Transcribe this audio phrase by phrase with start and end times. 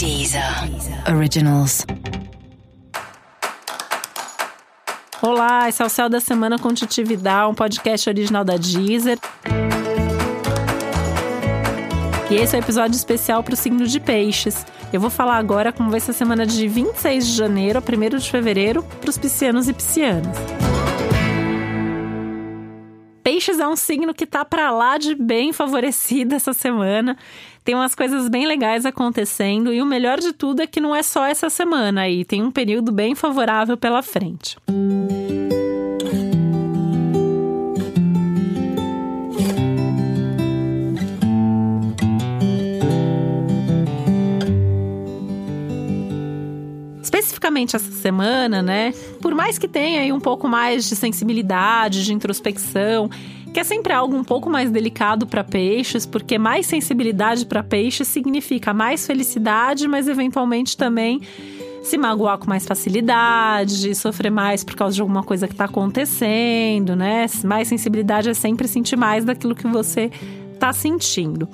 [0.00, 0.42] Deezer
[1.14, 1.84] Originals.
[5.20, 9.18] Olá, esse é o Céu da Semana com Titi Vidal, um podcast original da Deezer.
[12.30, 14.64] E esse é o um episódio especial para o signo de Peixes.
[14.90, 18.18] Eu vou falar agora como vai ser a semana de 26 de janeiro a 1
[18.18, 20.34] de fevereiro para os piscianos e piscianas.
[23.40, 27.16] Peixes é um signo que tá para lá de bem favorecido essa semana.
[27.64, 31.02] Tem umas coisas bem legais acontecendo e o melhor de tudo é que não é
[31.02, 34.58] só essa semana aí, tem um período bem favorável pela frente.
[47.50, 48.92] especificamente essa semana, né?
[49.20, 53.10] Por mais que tenha aí um pouco mais de sensibilidade, de introspecção,
[53.52, 58.08] que é sempre algo um pouco mais delicado para peixes, porque mais sensibilidade para peixes
[58.08, 61.20] significa mais felicidade, mas eventualmente também
[61.82, 66.94] se magoar com mais facilidade, sofrer mais por causa de alguma coisa que está acontecendo,
[66.94, 67.26] né?
[67.44, 70.10] Mais sensibilidade é sempre sentir mais daquilo que você
[70.60, 71.48] está sentindo.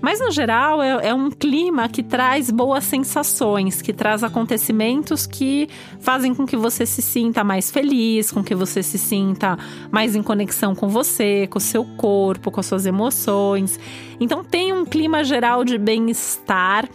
[0.00, 5.68] Mas, no geral, é, é, um clima que traz boas sensações, que traz acontecimentos que
[6.00, 9.58] fazem com que você se sinta mais feliz, com que você se sinta
[9.90, 13.78] mais em conexão com você, com o seu corpo, com as suas emoções.
[14.20, 16.88] Então, tem um clima geral de bem-estar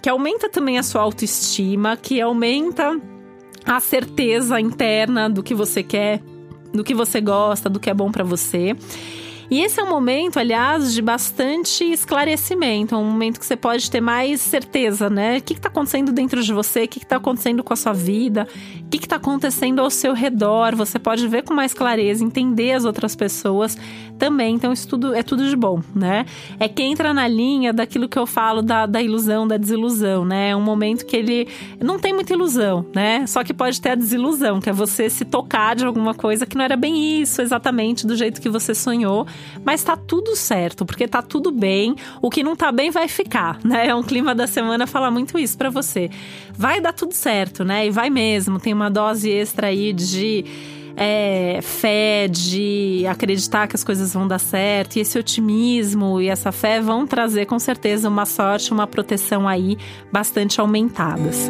[0.00, 3.00] que aumenta também a sua autoestima, que aumenta
[3.64, 6.22] a certeza interna do que você quer,
[6.72, 8.76] do que você gosta, do que é bom para você.
[9.50, 13.90] E esse é um momento, aliás, de bastante esclarecimento, é um momento que você pode
[13.90, 15.38] ter mais certeza, né?
[15.38, 18.46] O que está acontecendo dentro de você, o que está acontecendo com a sua vida,
[18.84, 20.76] o que está acontecendo ao seu redor.
[20.76, 23.78] Você pode ver com mais clareza, entender as outras pessoas
[24.18, 24.54] também.
[24.54, 26.26] Então, isso tudo é tudo de bom, né?
[26.60, 30.50] É que entra na linha daquilo que eu falo da, da ilusão, da desilusão, né?
[30.50, 31.48] É um momento que ele
[31.80, 33.26] não tem muita ilusão, né?
[33.26, 36.54] Só que pode ter a desilusão, que é você se tocar de alguma coisa que
[36.54, 39.26] não era bem isso exatamente do jeito que você sonhou
[39.64, 41.94] mas tá tudo certo, porque tá tudo bem.
[42.20, 43.88] O que não tá bem vai ficar, né?
[43.88, 46.10] É um clima da semana falar muito isso para você.
[46.52, 47.86] Vai dar tudo certo, né?
[47.86, 48.58] E vai mesmo.
[48.58, 50.44] Tem uma dose extra aí de
[50.98, 56.50] é, fé, de acreditar que as coisas vão dar certo, e esse otimismo e essa
[56.50, 59.78] fé vão trazer com certeza uma sorte, uma proteção aí
[60.10, 61.48] bastante aumentadas.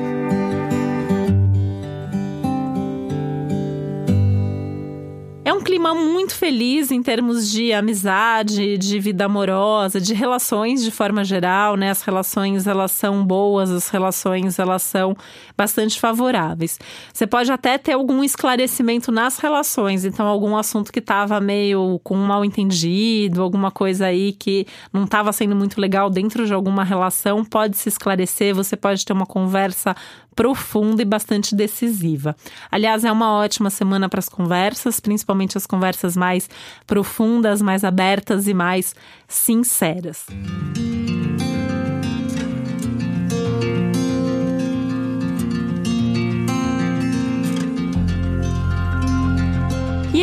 [5.69, 11.77] Clima muito feliz em termos de amizade, de vida amorosa, de relações de forma geral,
[11.77, 11.91] né?
[11.91, 15.15] As relações elas são boas, as relações elas são
[15.55, 16.79] bastante favoráveis.
[17.13, 22.17] Você pode até ter algum esclarecimento nas relações, então algum assunto que estava meio com
[22.17, 27.45] mal entendido, alguma coisa aí que não estava sendo muito legal dentro de alguma relação,
[27.45, 29.95] pode se esclarecer, você pode ter uma conversa
[30.39, 32.37] profunda e bastante decisiva.
[32.71, 36.49] Aliás, é uma ótima semana para as conversas, principalmente as conversas mais
[36.87, 38.95] profundas, mais abertas e mais
[39.27, 40.27] sinceras.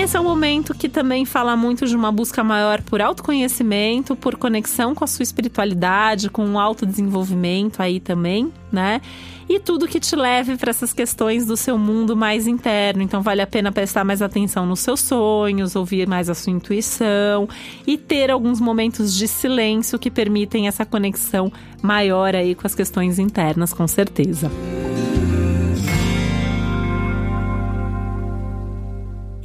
[0.05, 4.35] Esse é um momento que também fala muito de uma busca maior por autoconhecimento, por
[4.35, 9.01] conexão com a sua espiritualidade, com o autodesenvolvimento aí também, né?
[9.49, 13.01] e tudo que te leve para essas questões do seu mundo mais interno.
[13.01, 17.49] Então vale a pena prestar mais atenção nos seus sonhos, ouvir mais a sua intuição
[17.85, 21.51] e ter alguns momentos de silêncio que permitem essa conexão
[21.81, 24.51] maior aí com as questões internas, com certeza.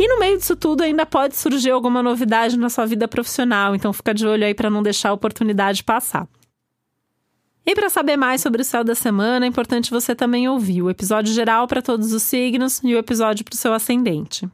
[0.01, 3.93] E no meio disso tudo ainda pode surgir alguma novidade na sua vida profissional, então
[3.93, 6.27] fica de olho aí para não deixar a oportunidade passar.
[7.67, 10.89] E para saber mais sobre o céu da semana, é importante você também ouvir o
[10.89, 14.49] episódio geral para todos os signos e o episódio para o seu ascendente.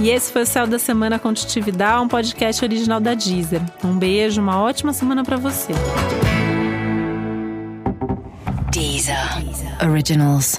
[0.00, 3.60] E esse foi o Céu da Semana com Titividade, um podcast original da Deezer.
[3.84, 5.74] Um beijo, uma ótima semana para você.
[8.72, 9.16] Deezer.
[9.86, 10.58] Originals.